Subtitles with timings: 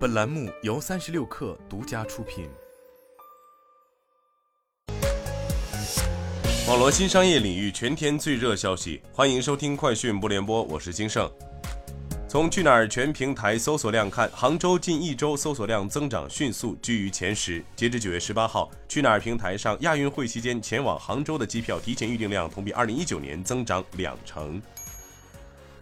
[0.00, 2.48] 本栏目由三十六氪独家出品。
[6.66, 11.30] 网络新商业领域全天最热消息，欢迎收听快讯不联播，我是金盛。
[12.26, 17.62] 从去哪儿全平台搜索量看，杭州近一周搜索量增长迅速，居于前十。
[17.76, 24.62] 截至九月十八号，去哪儿平台上亚运会期间前往杭州的机票提前预订量同比二零一九年增长两成。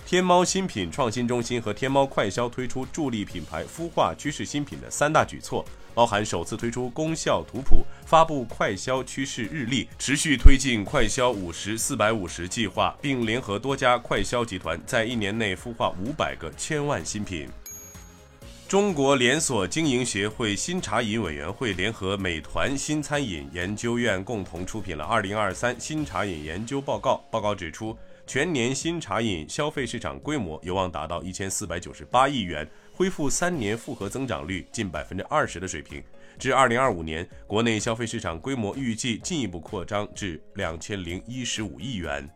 [0.09, 5.63] 天猫新品创新中心和天猫快销推出助力品牌孵化趋势新品的三大举措，
[5.93, 17.47] 包含首次推出功效图谱，发布快销趋势日历，持续推进快销五十四百五十计划，并联合多家快销集团，在一年内孵化五百个千万新品。
[18.69, 27.15] 中国连锁经营协会新茶饮委员会联合美团新餐饮研究院共同出品了《二零二三新茶饮研究报告》。
[27.31, 27.97] 报告指出。
[28.27, 36.05] 全年新茶饮消费市场规模有望达到一千四百九十八亿元，恢复三年复合增长率近百分之二十的水平。
[36.39, 42.29] 至二零二五年，国内消费市场规模预计进一步扩张至两千零一十五亿元。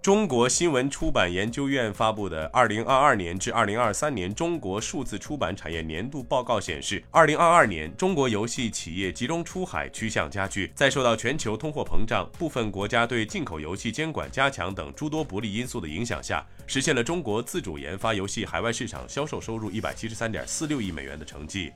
[0.00, 21.72] 中国新闻出版研究院发布的《二零二二年至二零二三年中国数字出版产业年度报告》显示，二零二二年中国游戏企业集中出海趋向加剧，在受到全球通货膨胀、部分国家对进口游戏监管加强等诸多不利因素的影响下，实现了中国自主研发游戏海外市场销售收入一百七十三点四六亿美元的成绩。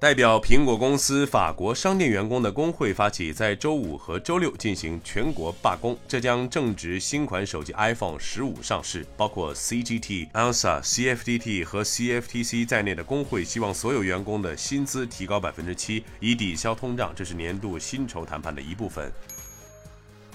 [0.00, 9.06] 代表苹果公司法国商店员工的工会发起在周五和周六进行全国罢工，这将正值新款手机 iPhone 十五上市。
[9.14, 19.12] 包括 CGT、ANSA、CFTT 和 CFTC 在内的工会希望所有员工的薪资提高百分之七，以抵消通胀，这是年度薪酬谈判的一部分。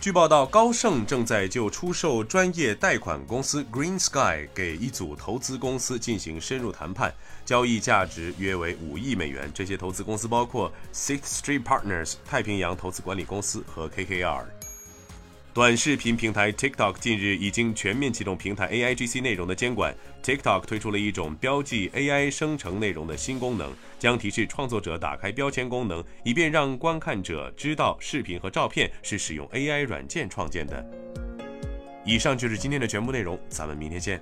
[0.06, 7.12] 据报道，高盛正在就出售专业贷款公司 Green Sky 给一组投资公司进行深入谈判，
[7.44, 9.50] 交易价值约为五亿美元。
[9.52, 14.46] 这些投资公司包括 Sixth Street Partners 太平洋投资管理公司和 KKR。
[15.56, 19.96] 短视频平台 TikTok 近日已经全面启动平台 AIGC 内容的监管。
[20.22, 30.86] TikTok 推出了一种标记 AI 生成内容的新功能，将提示创作者打开标签功能，以便让观看者知道视频和照片是使用 AI 软件创建的。
[32.04, 34.22] 以上就是今天的全部内容，咱们明天见。